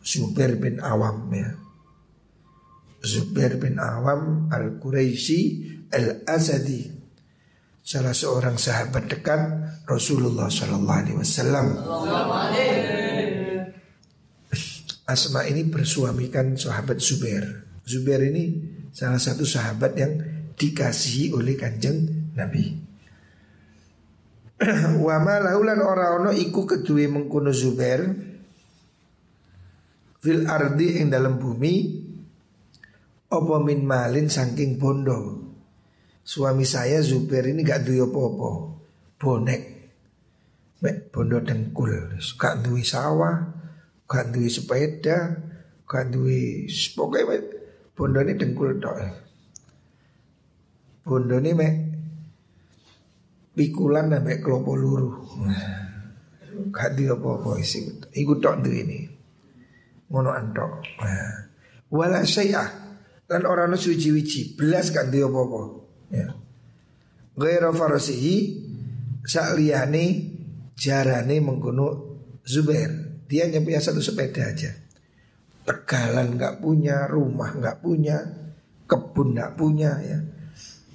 [0.00, 1.52] Zubair bin Awam ya.
[3.04, 5.40] Zubair bin Awam Al-Quraisy
[5.92, 6.97] Al-Asadi
[7.88, 9.40] salah seorang sahabat dekat
[9.88, 11.66] Rasulullah Sallallahu Alaihi Wasallam.
[15.08, 17.64] Asma ini bersuamikan sahabat Zubair.
[17.88, 18.60] Zubair ini
[18.92, 20.20] salah satu sahabat yang
[20.52, 22.76] dikasihi oleh kanjeng Nabi.
[25.08, 28.04] Wa ma laulan ora ono iku kedue mengkono Zubair
[30.20, 32.04] fil ardi ing dalam bumi
[33.28, 35.37] Opo min malin saking bondo
[36.28, 38.50] Suami saya Zubair ini gak duwe apa-apa.
[39.16, 39.62] Bonek.
[40.84, 42.20] Mek bondo dengkul.
[42.36, 43.48] Gak duwe sawah
[44.04, 45.32] Gak duwe sepeda
[45.88, 47.40] Gak duwe Pokoknya
[47.96, 48.96] bondo ini dengkul tok.
[51.08, 51.74] Bondo ini mek
[53.56, 55.16] Pikulan sampai kelopo luruh.
[56.68, 57.88] Gak duwe apa-apa isi.
[58.12, 59.00] Iku tok duwe ini.
[60.12, 60.84] Ngono antok
[61.88, 62.68] Wala syai'ah.
[63.32, 65.87] Lan orang suci wici belas kan dia apa-apa.
[66.08, 66.32] Ya.
[67.38, 68.64] Gaira farasihi
[69.22, 70.04] sakliyane
[70.74, 72.18] jarane mengkono
[72.48, 73.22] Zubair.
[73.28, 74.72] Dia hanya punya satu sepeda aja.
[75.68, 78.24] Tegalan nggak punya, rumah nggak punya,
[78.88, 80.18] kebun nggak punya ya.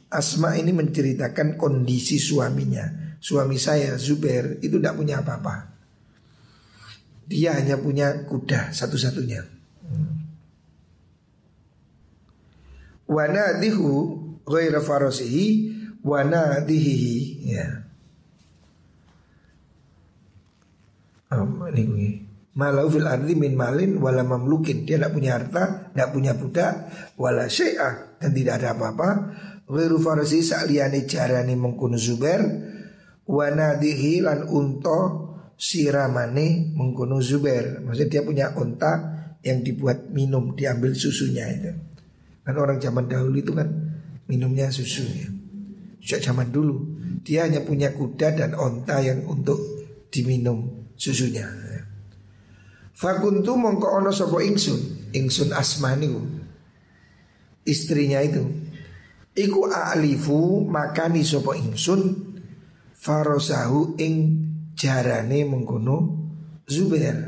[0.10, 3.17] Asma ini menceritakan kondisi suaminya.
[3.21, 5.71] Suami saya Zubair itu tidak punya apa-apa.
[7.30, 9.41] Dia hanya punya kuda satu-satunya.
[9.86, 10.23] Hmm
[13.08, 15.45] wanadihu ghaira farasihi
[16.03, 17.12] wanadihi
[17.47, 17.67] ya.
[21.34, 22.10] Um, ini gue
[22.53, 24.86] malau fil ardi min malin wala mamlukin.
[24.86, 26.73] Dia tidak punya harta tidak punya budak
[27.17, 29.10] wala syai'ah dan tidak ada apa-apa.
[29.63, 32.43] Ghairu farasi sa'liyani jarani mengkunu zubair
[33.25, 37.82] wanadihi lan unta siramane mengkunu zubair.
[37.82, 38.91] Maksudnya dia punya unta
[39.43, 41.71] yang dibuat minum diambil susunya itu.
[42.43, 43.67] Kan orang zaman dahulu itu kan
[44.29, 45.29] minumnya susu ya.
[46.03, 46.83] Sejak zaman dulu
[47.23, 49.59] dia hanya punya kuda dan onta yang untuk
[50.12, 51.47] diminum susunya.
[51.47, 51.81] Ya.
[52.93, 56.12] Fakuntu mongko ono sopo ingsun, ingsun asmani
[57.63, 58.43] istrinya itu.
[59.33, 62.33] Iku alifu makani sopo ingsun
[62.93, 64.13] farosahu ing
[64.77, 66.23] jarane mengkono
[66.63, 67.19] Zubair.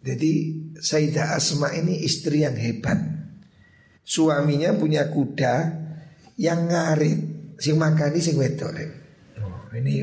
[0.00, 0.32] Jadi
[0.80, 2.96] Sayyidah Asma ini istri yang hebat.
[4.02, 5.54] Suaminya punya kuda
[6.40, 7.18] yang ngarit,
[7.60, 8.72] sing makani sing wedok.
[9.38, 10.02] Oh, ini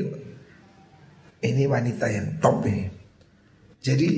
[1.42, 2.86] ini wanita yang top ini.
[3.78, 4.08] Jadi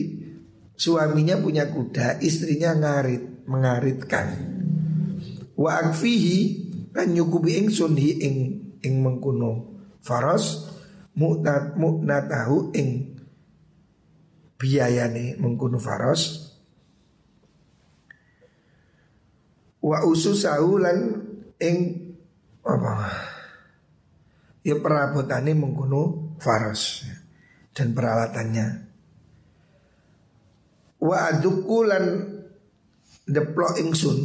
[0.76, 4.26] suaminya punya kuda, istrinya ngarit, mengaritkan.
[5.56, 6.38] Wa akfihi
[6.96, 8.36] kan nyukubi ingsun hi ing
[8.80, 10.72] ing mengkuno faros
[11.14, 13.20] mu'nat mu'natahu ing
[14.56, 16.49] biayane mengkuno faros
[19.80, 20.98] wa ususahu lan
[21.60, 21.76] ing
[22.64, 22.92] apa?
[24.60, 27.08] Ya perabotane mengkuno faros
[27.72, 28.90] dan peralatannya
[31.00, 32.04] wa aduku lan
[33.24, 34.20] deplok ingsun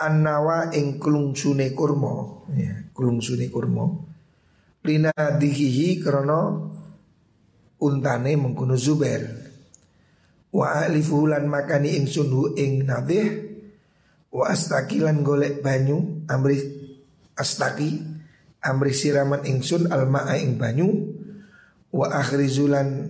[0.00, 0.96] annawa ing
[1.36, 3.84] sune kurma ya sune kurma
[4.88, 6.72] lina dihihi krono
[7.82, 9.44] untane mengkuno Zubair.
[10.56, 13.45] Wa alifu lan makani ingsun hu ing nadih
[14.36, 16.60] wa astakilan golek banyu amri
[17.40, 18.04] astaki
[18.60, 21.16] amri siraman ingsun alma'a ing banyu.
[21.88, 23.08] Wa akhrizulan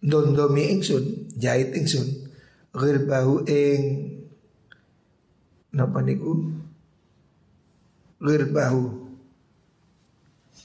[0.00, 2.08] dondomi ingsun jahit ingsun.
[2.72, 3.80] Ghirbahu ing
[5.74, 6.48] napa niku?
[8.22, 8.82] Ghirbahu.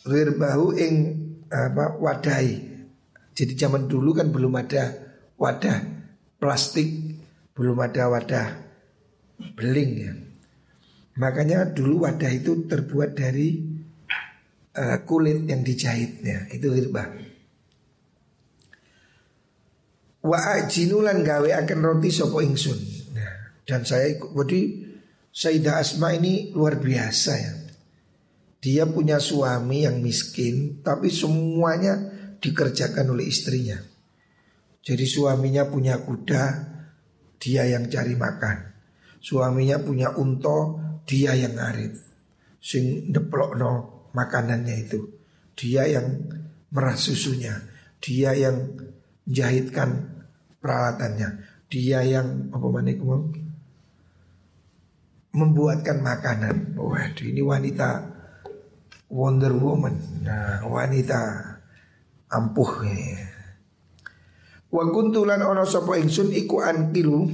[0.07, 0.95] Ghirbahu ing
[1.51, 2.71] apa wadai.
[3.33, 4.93] Jadi zaman dulu kan belum ada
[5.41, 5.81] wadah
[6.37, 7.17] plastik,
[7.53, 8.47] belum ada wadah
[9.57, 10.13] beling ya.
[11.17, 13.61] Makanya dulu wadah itu terbuat dari
[14.73, 17.05] uh, kulit yang dijahit ya, itu hirbah.
[20.23, 22.79] Wa ajinulan gawe akan roti sopo ingsun.
[23.13, 24.61] Nah, dan saya ikut jadi
[25.33, 27.53] Sayyidah Asma ini luar biasa ya.
[28.63, 31.99] Dia punya suami yang miskin Tapi semuanya
[32.39, 33.75] dikerjakan oleh istrinya
[34.79, 36.72] Jadi suaminya punya kuda
[37.43, 38.57] Dia yang cari makan.
[39.19, 41.91] Suaminya punya unto Dia yang ngarit.
[42.63, 43.71] Sing deplok no
[44.15, 45.03] makanannya itu.
[45.51, 46.07] Dia yang
[46.71, 47.59] merah susunya.
[47.99, 48.79] Dia yang
[49.27, 50.23] jahitkan
[50.63, 51.43] peralatannya.
[51.67, 53.03] Dia yang apa manik
[55.35, 56.79] membuatkan makanan.
[56.79, 58.07] Waduh ini wanita
[59.11, 60.23] Wonder Woman.
[60.23, 61.19] Nah wanita
[62.31, 63.32] ampuh ya.
[64.73, 67.29] Wa kuntulan ono sapa ingsun iku antilu.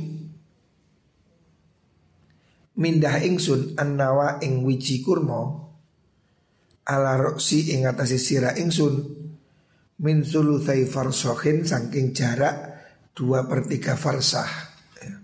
[2.80, 5.72] Mindah ingsun annawa ing wiji kurma.
[6.84, 9.16] Ala roksi ing atase sira ingsun.
[10.04, 12.56] Min sulutsai farsakhin saking jarak
[13.16, 14.48] dua per tiga farsah.
[15.00, 15.16] Ya.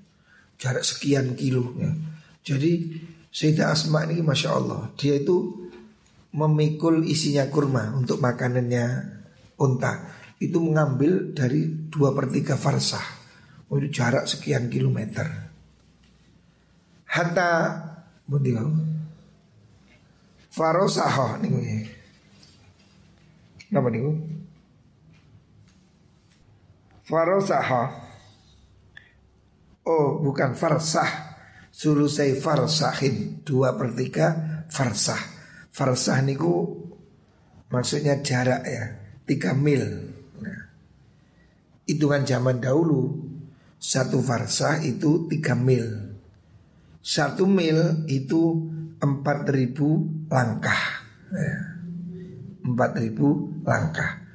[0.60, 1.92] jarak sekian kilo ya.
[2.44, 3.04] jadi
[3.36, 5.68] Sayyidah Asma ini Masya Allah Dia itu
[6.32, 9.16] memikul isinya kurma untuk makanannya
[9.60, 13.26] unta itu mengambil dari dua per tiga farsah
[13.66, 15.26] Udah jarak sekian kilometer.
[17.10, 17.82] Hatta
[18.30, 18.70] bundi kau.
[20.54, 21.76] Farosaho niku ya.
[23.74, 24.14] Napa niku?
[27.10, 27.84] Farosaho.
[29.86, 31.36] Oh, bukan farsah.
[31.76, 34.28] Sulusai farsahin dua per tiga
[34.72, 35.20] farsah.
[35.76, 36.80] Farsah niku
[37.68, 38.84] maksudnya jarak ya
[39.28, 40.15] tiga mil.
[41.86, 43.26] Hitungan zaman dahulu
[43.86, 46.18] satu farsah itu tiga mil.
[47.06, 48.66] Satu mil itu
[48.98, 51.06] empat ribu langkah.
[51.30, 51.58] Ya.
[52.66, 54.26] Empat ribu langkah.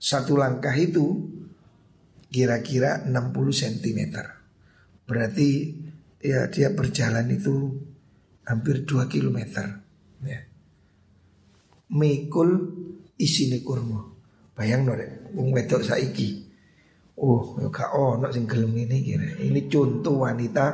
[0.00, 1.28] Satu langkah itu
[2.32, 3.12] kira-kira 60
[3.52, 4.00] cm.
[5.04, 5.48] Berarti
[6.24, 7.76] ya dia berjalan itu
[8.48, 9.38] hampir 2 km.
[10.24, 10.40] Ya.
[11.92, 12.50] Mikul
[13.20, 14.08] isine kurma.
[14.56, 16.43] Bayang norek, wong wedok saiki
[17.14, 19.38] Oh, ya gak ono sing gelem ini kira.
[19.38, 20.66] Ini contoh wanita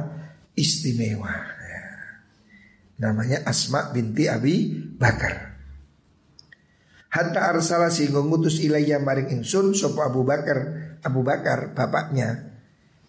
[0.56, 1.34] istimewa.
[1.60, 1.84] Ya.
[3.04, 5.52] Namanya Asma binti Abi Bakar.
[7.10, 10.58] Hatta arsala sehingga ngutus ilayya maring insun sopo Abu Bakar
[11.02, 12.54] Abu Bakar bapaknya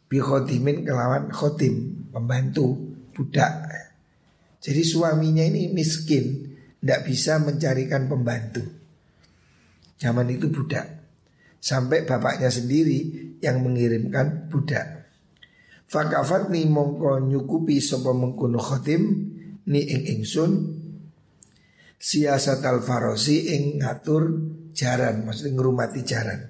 [0.09, 2.75] bi khotimin kelawan khotim pembantu
[3.15, 3.71] budak.
[4.61, 8.61] Jadi suaminya ini miskin, tidak bisa mencarikan pembantu.
[9.97, 11.00] Zaman itu budak.
[11.61, 15.13] Sampai bapaknya sendiri yang mengirimkan budak.
[15.85, 19.01] Fakafat ni mongko nyukupi sopo mengkuno khotim
[19.69, 20.51] ni ing ingsun
[22.01, 24.23] siasat al farosi ing ngatur
[24.73, 26.41] jaran maksudnya ngerumati jaran.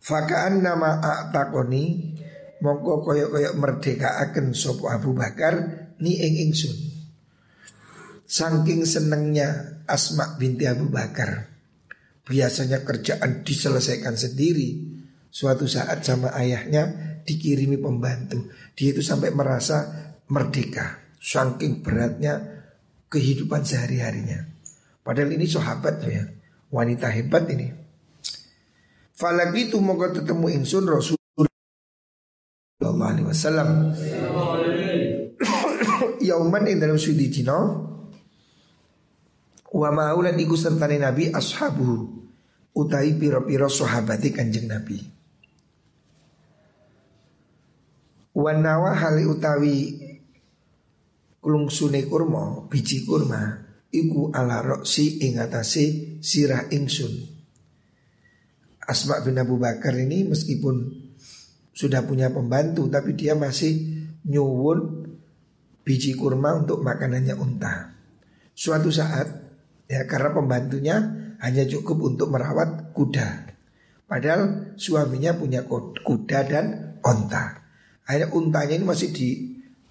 [0.00, 2.16] Fakaan nama takoni
[2.64, 5.60] mongko koyok koyok merdeka akan sopo Abu Bakar
[6.00, 6.76] ni ing ingsun.
[8.24, 11.53] Saking senengnya Asma binti Abu Bakar
[12.24, 14.96] biasanya kerjaan diselesaikan sendiri.
[15.34, 18.48] Suatu saat sama ayahnya dikirimi pembantu.
[18.78, 19.90] Dia itu sampai merasa
[20.30, 21.02] merdeka.
[21.18, 22.38] Saking beratnya
[23.10, 24.46] kehidupan sehari-harinya.
[25.02, 26.24] Padahal ini sahabat ya.
[26.70, 27.70] Wanita hebat ini.
[29.14, 31.18] Falagi itu mau ketemu insun Rasul
[32.84, 33.68] Sallallahu alaihi wasallam.
[36.28, 37.93] Yauman ing dalam sudi dino
[39.74, 42.22] Wa ma'ulan iku sertane Nabi ashabu
[42.74, 44.98] Utai piro-piro sahabati kanjeng Nabi.
[48.34, 49.76] Wa nawa hali utawi
[51.38, 53.62] Kulungsune kurma Biji kurma
[53.94, 57.14] Iku ala roksi ingatasi sirah ingsun.
[58.82, 60.90] Asma bin Abu Bakar ini meskipun
[61.70, 65.06] sudah punya pembantu tapi dia masih nyuwun
[65.86, 67.94] biji kurma untuk makanannya unta.
[68.50, 69.43] Suatu saat
[69.90, 70.96] Ya karena pembantunya
[71.44, 73.52] hanya cukup untuk merawat kuda.
[74.08, 75.64] Padahal suaminya punya
[76.04, 77.60] kuda dan onta.
[78.04, 79.28] Akhirnya untanya ini masih di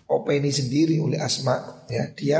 [0.09, 1.85] openi sendiri oleh Asma.
[1.89, 2.39] Ya dia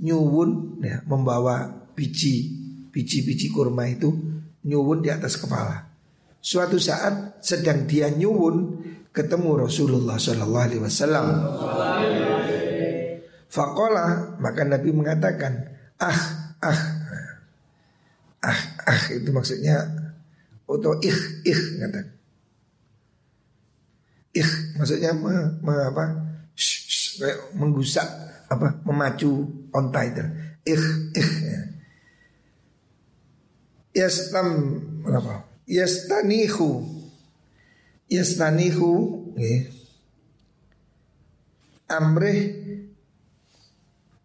[0.00, 2.52] nyuwun ya, membawa biji
[2.92, 4.12] biji-biji kurma itu
[4.64, 5.88] nyuwun di atas kepala.
[6.40, 11.26] Suatu saat sedang dia nyuwun ketemu Rasulullah Shallallahu Alaihi Wasallam.
[13.48, 15.64] Fakola maka Nabi mengatakan,
[15.96, 16.80] ah ah
[18.44, 19.76] ah ah itu maksudnya
[20.66, 22.00] atau ih ih kata.
[24.36, 26.04] Ih maksudnya me, me, apa?
[27.56, 28.04] Menggusak
[28.50, 28.82] apa?
[28.84, 30.24] Memacu onta itu.
[30.66, 31.60] Ih ih ya.
[34.04, 34.48] yastam
[35.06, 36.84] apa yastanihu.
[38.06, 38.90] Yastanihu
[39.34, 39.66] ya.
[41.86, 42.65] amrih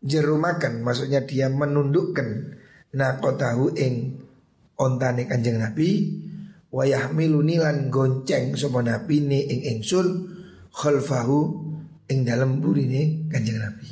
[0.01, 2.57] jerumakan maksudnya dia menundukkan
[2.91, 4.17] nakotahu ing
[4.75, 6.21] ontane kanjeng Nabi
[6.71, 10.07] wayah miluni lan gonceng sapa Nabi ni ing ingsun
[10.71, 11.39] khalfahu
[12.07, 13.89] ing dalam burine kanjeng Nabi.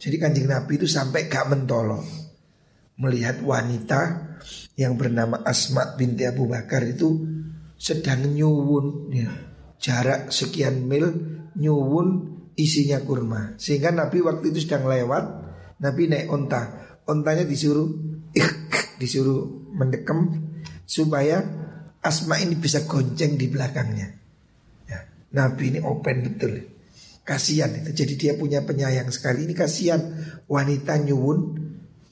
[0.00, 2.00] Jadi kanjeng Nabi itu sampai gak mentolo
[3.00, 4.32] melihat wanita
[4.76, 7.20] yang bernama Asma binti Abu Bakar itu
[7.76, 9.28] sedang nyuwun ya,
[9.76, 11.08] jarak sekian mil
[11.56, 13.56] nyuwun isinya kurma.
[13.56, 15.24] Sehingga Nabi waktu itu sedang lewat,
[15.80, 16.62] Nabi naik onta.
[17.08, 17.88] Ontanya disuruh
[19.02, 20.50] disuruh mendekem
[20.84, 21.42] supaya
[22.00, 24.08] Asma ini bisa gonceng di belakangnya.
[24.88, 25.04] Ya,
[25.36, 26.64] Nabi ini open betul.
[27.20, 27.92] Kasihan itu.
[27.92, 29.44] Jadi dia punya penyayang sekali.
[29.44, 30.00] Ini kasihan
[30.48, 31.60] wanita nyuwun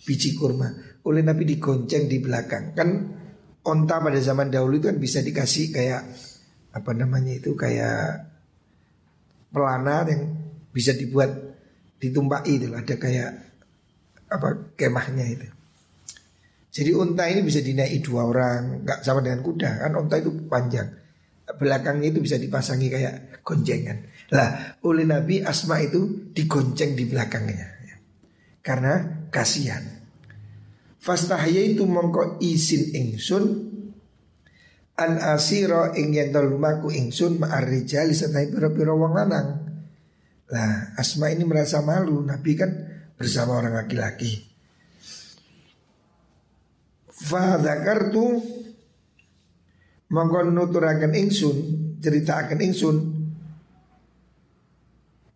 [0.04, 0.68] biji kurma.
[1.08, 2.76] Oleh Nabi digonceng di belakang.
[2.76, 2.88] Kan
[3.64, 6.04] onta pada zaman dahulu itu kan bisa dikasih kayak
[6.76, 8.27] apa namanya itu kayak
[9.52, 10.22] pelana yang
[10.70, 11.30] bisa dibuat
[11.98, 13.30] ditumpaki itu ada kayak
[14.28, 15.48] apa kemahnya itu.
[16.68, 20.88] Jadi unta ini bisa dinaiki dua orang, nggak sama dengan kuda kan unta itu panjang.
[21.48, 24.04] belakangnya itu bisa dipasangi kayak goncengan.
[24.36, 27.68] Lah, oleh Nabi Asma itu digonceng di belakangnya.
[27.88, 27.96] Ya.
[28.60, 29.80] Karena kasihan.
[31.00, 33.67] Fastahya itu mongko isin ingsun
[34.98, 39.48] an asiro ing yen lumaku ingsun ma'arrijali setai pira-pira wong lanang.
[40.48, 42.24] Lah, Asma ini merasa malu.
[42.24, 42.70] Nabi kan
[43.14, 44.42] bersama orang laki-laki.
[47.18, 48.26] Fadzakartu
[50.08, 51.56] mongko nuturaken ingsun,
[52.02, 52.96] ceritakan ingsun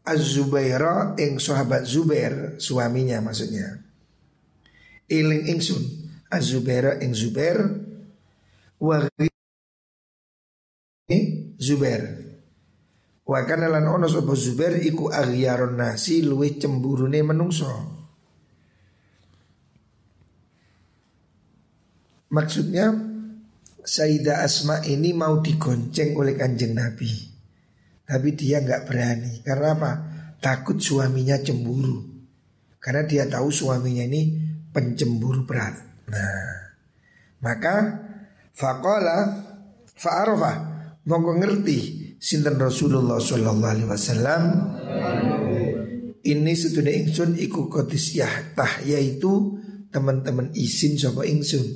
[0.02, 3.78] Az-Zubaira ing sahabat Zubair suaminya maksudnya.
[5.06, 5.82] Iling ingsun
[6.26, 7.62] Az-Zubaira ing Zubair
[8.82, 8.98] wa
[11.62, 12.02] Zubair.
[13.22, 17.70] Wa kana lan ono sapa Zubair iku aghyaron nasi luwih cemburune menungso.
[22.34, 22.90] Maksudnya
[23.82, 27.32] Sayyidah Asma ini mau digonceng oleh kanjeng Nabi
[28.12, 29.92] tapi dia nggak berani Karena apa?
[30.42, 32.02] Takut suaminya cemburu
[32.76, 34.36] Karena dia tahu suaminya ini
[34.68, 35.80] pencemburu berat
[36.12, 36.76] Nah
[37.40, 37.74] Maka
[38.52, 39.18] Fakola
[39.96, 40.71] Fa'arofa
[41.02, 41.78] Mongko ngerti
[42.22, 44.42] Sinten Rasulullah Sallallahu Alaihi Wasallam
[46.22, 49.58] Ini sedunia ingsun iku kodis yahtah Yaitu
[49.90, 51.66] teman-teman izin sopa ingsun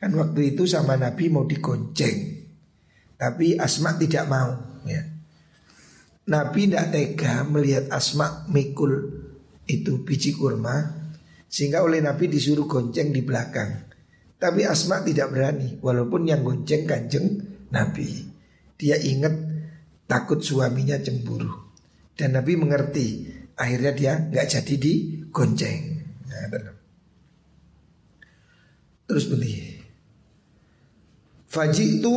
[0.00, 2.16] Kan waktu itu sama Nabi mau digonceng
[3.20, 5.04] Tapi Asma tidak mau ya.
[6.30, 8.92] Nabi tidak tega melihat Asma mikul
[9.66, 11.00] itu biji kurma
[11.50, 13.90] sehingga oleh Nabi disuruh gonceng di belakang.
[14.38, 17.42] Tapi Asma tidak berani walaupun yang gonceng kanjeng
[17.74, 18.29] Nabi.
[18.80, 19.36] Dia ingat
[20.08, 21.76] takut suaminya cemburu
[22.16, 23.08] dan Nabi mengerti.
[23.60, 24.94] Akhirnya dia nggak jadi di
[25.28, 26.00] gonceng.
[26.32, 26.48] Nah,
[29.04, 29.52] Terus beli.
[31.44, 32.14] Faji itu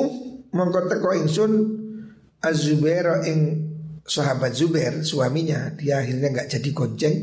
[0.55, 1.51] mengkotek ingsun
[2.43, 3.39] Azubair ing
[4.03, 7.15] sahabat Zubair suaminya dia akhirnya nggak jadi gonceng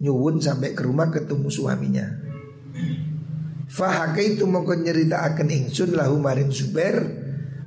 [0.00, 2.06] nyuwun sampai ke rumah ketemu suaminya.
[3.68, 7.23] Fahake itu mau nyerita akan ingsun lahu maring Zubair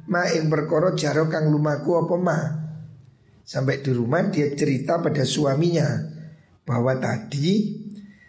[0.07, 2.39] ma ing perkara jaro kang lumaku apa ma.
[3.47, 5.87] Sampai di rumah dia cerita pada suaminya
[6.67, 7.79] bahwa tadi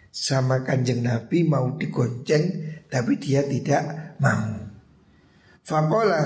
[0.07, 2.43] sama kanjeng Nabi mau digonceng
[2.87, 4.55] tapi dia tidak mau.
[5.63, 6.23] Fakola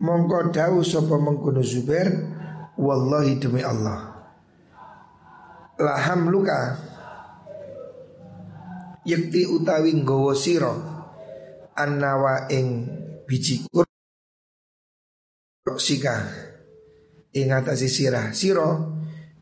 [0.00, 2.08] Mongko dawu sapa mengkono Zubair
[2.80, 4.16] wallahi demi Allah.
[5.76, 6.80] Laham luka
[9.04, 10.72] yakti utawi nggawa sira
[11.80, 12.84] annawa ing
[13.24, 13.88] biji kur
[15.80, 16.28] sika
[17.32, 18.68] ing atase sirah sira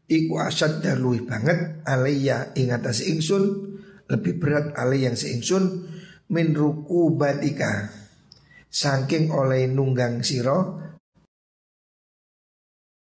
[0.07, 3.45] iku asad luwih banget alaiya ing atase ingsun
[4.09, 5.85] lebih berat alai yang seingsun
[6.33, 7.93] min ruku batika
[8.69, 10.77] Saking oleh nunggang siro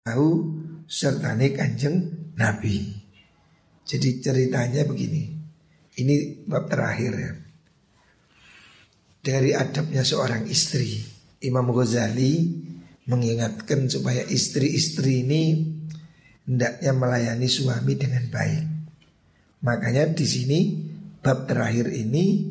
[0.01, 0.29] Tahu
[0.89, 2.81] sertane kanjeng Nabi.
[3.85, 5.29] Jadi ceritanya begini.
[6.01, 7.33] Ini bab terakhir ya
[9.21, 11.05] Dari adabnya seorang istri
[11.45, 12.57] Imam Ghazali
[13.05, 15.43] mengingatkan supaya istri-istri ini
[16.49, 18.65] hendaknya melayani suami dengan baik.
[19.61, 20.61] Makanya di sini
[21.21, 22.49] bab terakhir ini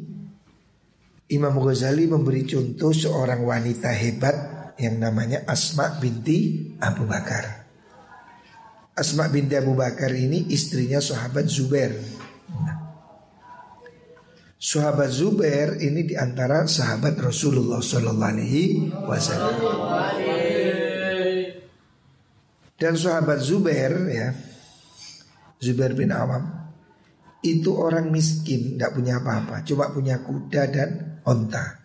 [1.33, 4.37] Imam Ghazali memberi contoh seorang wanita hebat
[4.77, 7.65] yang namanya Asma binti Abu Bakar.
[8.97, 11.93] Asma binti Abu Bakar ini istrinya sahabat Zubair.
[14.59, 19.55] Sahabat Zubair ini di antara sahabat Rasulullah Sallallahu Alaihi Wasallam.
[22.75, 24.35] Dan sahabat Zubair ya,
[25.63, 26.43] Zubair bin Awam
[27.39, 31.79] itu orang miskin, tidak punya apa-apa, cuma punya kuda dan onta.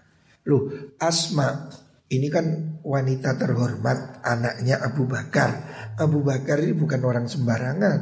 [0.51, 0.67] Loh,
[0.99, 1.71] Asma
[2.11, 5.51] ini kan wanita terhormat, anaknya Abu Bakar.
[5.95, 7.99] Abu Bakar ini bukan orang sembarangan.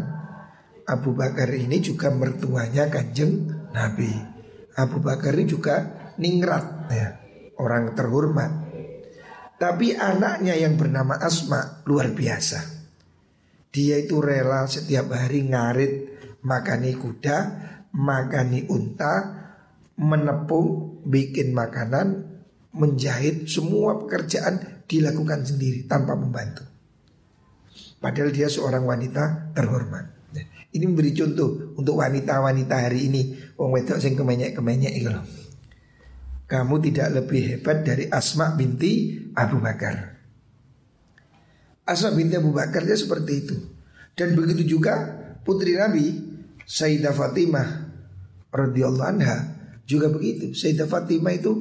[0.89, 4.32] Abu Bakar ini juga mertuanya kanjeng Nabi.
[4.77, 5.77] Abu Bakar ini juga
[6.17, 7.09] ningrat ya,
[7.61, 8.51] orang terhormat.
[9.61, 12.83] Tapi anaknya yang bernama Asma luar biasa.
[13.73, 15.93] Dia itu rela setiap hari ngarit
[16.43, 17.39] makani kuda,
[17.95, 19.15] makani unta,
[19.97, 22.29] menepung, bikin makanan,
[22.75, 26.67] menjahit, semua pekerjaan dilakukan sendiri tanpa membantu.
[28.03, 30.12] Padahal dia seorang wanita terhormat.
[30.73, 33.23] Ini memberi contoh untuk wanita-wanita hari ini.
[33.61, 35.13] Wong wedok sing kemenyek-kemenyek itu.
[36.49, 40.17] Kamu tidak lebih hebat dari Asma binti Abu Bakar.
[41.85, 43.57] Asma binti Abu Bakar dia seperti itu.
[44.17, 44.97] Dan begitu juga
[45.45, 46.33] putri Nabi
[46.65, 47.69] Sayyidah Fatimah
[48.49, 49.37] radhiyallahu anha
[49.85, 50.57] juga begitu.
[50.57, 51.53] Sayyidah Fatimah itu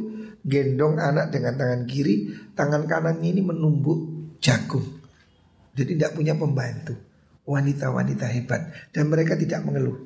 [0.44, 4.88] gendong anak dengan tangan kiri, tangan kanannya ini menumbuk jagung.
[5.76, 7.11] Jadi tidak punya pembantu.
[7.42, 9.98] Wanita-wanita hebat dan mereka tidak mengeluh.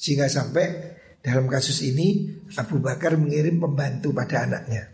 [0.00, 4.88] Sehingga sampai dalam kasus ini Abu Bakar mengirim pembantu pada anaknya.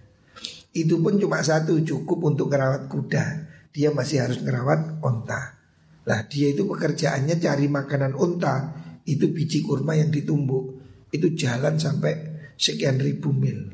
[0.74, 3.24] Itu pun cuma satu cukup untuk merawat kuda.
[3.70, 5.56] Dia masih harus merawat onta.
[6.04, 8.74] Lah dia itu pekerjaannya cari makanan unta.
[9.06, 10.82] Itu biji kurma yang ditumbuk.
[11.14, 12.12] Itu jalan sampai
[12.58, 13.72] sekian ribu mil.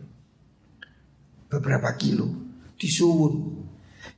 [1.48, 2.28] Beberapa kilo.
[2.76, 3.34] Disuwun.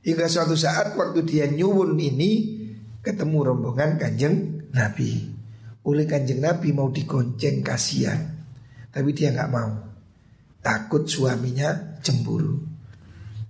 [0.05, 2.54] Hingga suatu saat waktu dia nyuwun ini
[3.05, 5.29] ketemu rombongan kanjeng Nabi.
[5.85, 8.17] Oleh kanjeng Nabi mau digonceng kasihan
[8.89, 9.71] Tapi dia nggak mau.
[10.65, 12.57] Takut suaminya cemburu.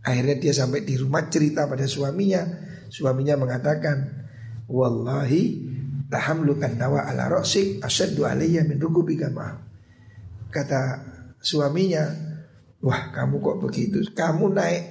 [0.04, 2.44] Akhirnya dia sampai di rumah cerita pada suaminya.
[2.92, 4.28] Suaminya mengatakan
[4.68, 5.74] Wallahi
[6.06, 9.32] Tahamlukan nawa ala roksik Asyaddu alaiya min rukubika
[10.54, 11.02] Kata
[11.42, 12.06] suaminya
[12.86, 14.06] Wah kamu kok begitu?
[14.14, 14.84] Kamu naik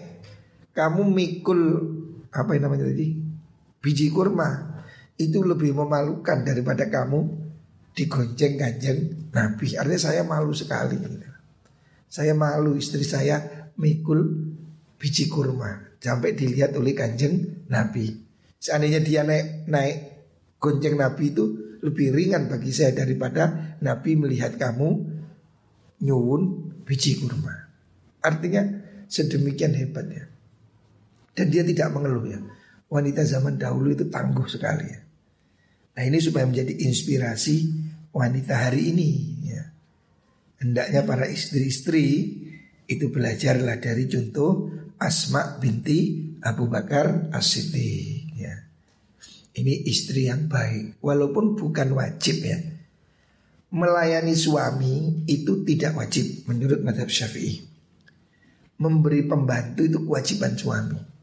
[0.74, 1.60] Kamu mikul
[2.34, 3.23] Apa yang namanya tadi
[3.84, 4.80] Biji kurma
[5.20, 7.20] itu lebih memalukan daripada kamu
[7.92, 9.76] digonceng kanjeng Nabi.
[9.76, 10.96] Artinya saya malu sekali.
[12.08, 14.24] Saya malu istri saya mikul
[14.96, 18.08] biji kurma sampai dilihat oleh kanjeng Nabi.
[18.56, 19.96] Seandainya dia naik naik
[20.56, 21.44] gonceng Nabi itu
[21.84, 24.88] lebih ringan bagi saya daripada Nabi melihat kamu
[26.00, 26.42] nyuwun
[26.88, 27.52] biji kurma.
[28.24, 28.64] Artinya
[29.04, 30.24] sedemikian hebatnya.
[31.36, 32.40] Dan dia tidak mengeluh ya.
[32.88, 35.00] Wanita zaman dahulu itu tangguh sekali ya.
[35.94, 37.56] Nah ini supaya menjadi inspirasi
[38.10, 39.10] wanita hari ini
[39.46, 39.62] ya.
[40.58, 42.06] Hendaknya para istri-istri
[42.90, 48.54] itu belajarlah dari contoh Asma binti Abu Bakar As-Siddiq ya.
[49.54, 52.58] Ini istri yang baik walaupun bukan wajib ya.
[53.74, 57.58] Melayani suami itu tidak wajib menurut madhab syafi'i
[58.78, 61.13] Memberi pembantu itu kewajiban suami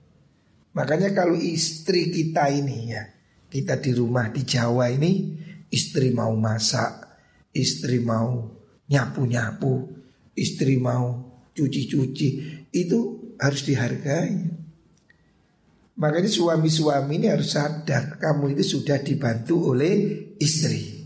[0.72, 3.03] Makanya kalau istri kita ini ya
[3.51, 5.36] kita di rumah di Jawa ini
[5.67, 7.19] istri mau masak,
[7.51, 8.47] istri mau
[8.88, 9.91] nyapu-nyapu,
[10.36, 11.19] istri mau
[11.51, 12.28] cuci-cuci,
[12.72, 12.99] itu
[13.36, 14.63] harus dihargai.
[15.99, 21.03] Makanya suami-suami ini harus sadar kamu itu sudah dibantu oleh istri.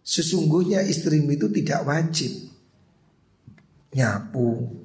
[0.00, 2.32] Sesungguhnya istrimu itu tidak wajib
[3.94, 4.80] nyapu,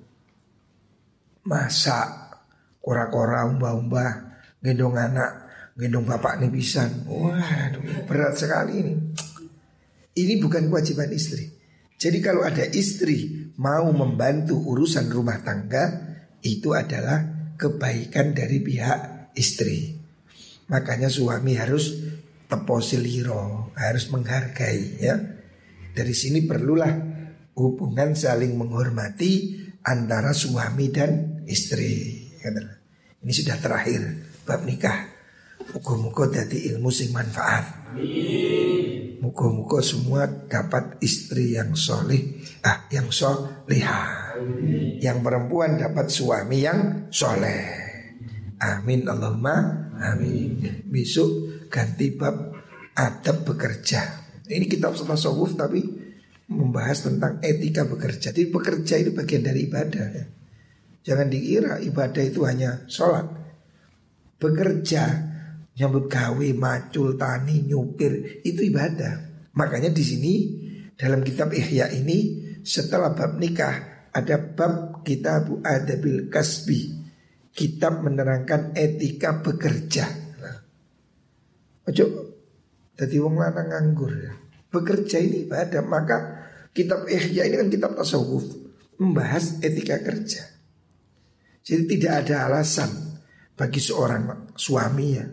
[1.47, 2.24] masak,
[2.85, 4.11] kora-kora, umbah-umbah,
[4.61, 6.87] gendong anak gendong bapak nih bisa.
[7.03, 8.93] Waduh, berat sekali ini.
[10.15, 11.51] Ini bukan kewajiban istri.
[11.99, 19.99] Jadi kalau ada istri mau membantu urusan rumah tangga, itu adalah kebaikan dari pihak istri.
[20.71, 21.99] Makanya suami harus
[22.47, 25.15] teposiliro, harus menghargai ya.
[25.95, 26.91] Dari sini perlulah
[27.55, 32.23] hubungan saling menghormati antara suami dan istri.
[33.25, 34.01] Ini sudah terakhir
[34.45, 35.09] bab nikah.
[35.73, 37.89] Muka-muka dari ilmu sing manfaat.
[39.17, 44.37] Muka-muka semua dapat istri yang soleh, ah yang solehah.
[45.01, 47.65] Yang perempuan dapat suami yang soleh.
[48.61, 50.85] Amin Allahumma amin.
[50.85, 52.53] Besok ganti bab
[52.93, 54.21] adab bekerja.
[54.45, 55.81] Ini kitab tasawuf tapi
[56.45, 58.29] membahas tentang etika bekerja.
[58.29, 60.05] Jadi bekerja itu bagian dari ibadah.
[60.13, 60.34] Ya.
[61.05, 63.29] Jangan dikira ibadah itu hanya sholat.
[64.41, 65.03] Bekerja
[65.77, 69.45] nyambut gawe, macul, tani, nyupir itu ibadah.
[69.53, 70.33] Makanya di sini
[70.97, 77.05] dalam kitab Ihya ini setelah bab nikah ada bab kitab adabil kasbi.
[77.55, 80.09] Kitab menerangkan etika bekerja.
[81.85, 82.05] Ojo
[82.97, 84.33] jadi wong lanang nganggur ya.
[84.73, 86.17] Bekerja ini ibadah, maka
[86.73, 88.43] kitab Ihya ini kan kitab tasawuf
[88.99, 90.54] membahas etika kerja.
[91.65, 93.17] Jadi tidak ada alasan
[93.57, 95.25] bagi seorang suami ya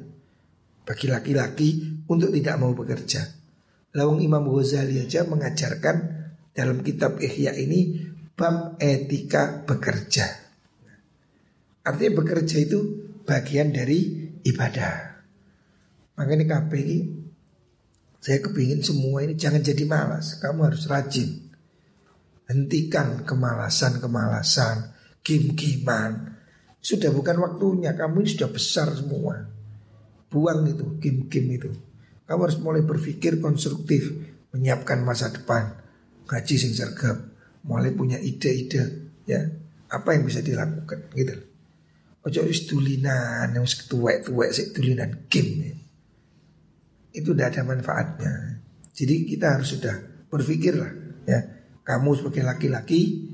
[0.83, 1.69] bagi laki-laki
[2.11, 3.23] untuk tidak mau bekerja.
[3.95, 5.97] Lawang Imam Ghazali aja mengajarkan
[6.57, 10.27] dalam kitab Ihya ini bab etika bekerja.
[11.83, 12.81] Artinya bekerja itu
[13.23, 15.23] bagian dari ibadah.
[16.19, 16.99] Makanya ini
[18.23, 20.39] saya kepingin semua ini jangan jadi malas.
[20.39, 21.51] Kamu harus rajin.
[22.47, 26.37] Hentikan kemalasan-kemalasan, kim-kiman.
[26.83, 27.95] Sudah bukan waktunya.
[27.95, 29.39] Kamu ini sudah besar semua.
[30.29, 31.71] Buang itu game-game itu.
[32.27, 34.09] Kamu harus mulai berpikir konstruktif,
[34.55, 35.75] menyiapkan masa depan,
[36.25, 37.19] gaji sing sergap,
[37.67, 39.43] mulai punya ide-ide, ya
[39.93, 41.37] apa yang bisa dilakukan gitu.
[42.23, 45.53] Ojo wis tulinan, yang tuwek-tuwek sik tulinan game.
[45.59, 45.75] Ya.
[47.13, 48.33] Itu tidak ada manfaatnya.
[48.95, 50.93] Jadi kita harus sudah berpikirlah
[51.27, 51.41] ya.
[51.83, 53.32] Kamu sebagai laki-laki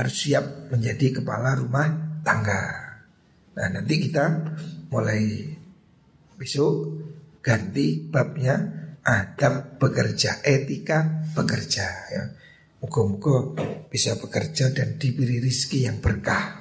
[0.00, 2.62] harus siap menjadi kepala rumah tangga.
[3.52, 4.24] Nah nanti kita
[4.88, 5.44] mulai
[6.40, 6.96] besok
[7.44, 8.56] ganti babnya
[9.04, 11.86] adab bekerja, etika bekerja
[12.16, 12.24] ya.
[12.80, 13.60] Muka-muka
[13.92, 16.56] bisa bekerja dan diberi rizki yang berkah.